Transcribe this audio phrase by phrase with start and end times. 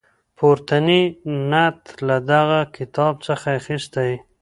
[0.37, 1.01] پورتنی
[1.51, 4.11] نعت له دغه کتاب څخه اخیستی.